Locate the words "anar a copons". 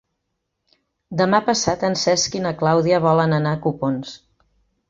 3.41-4.19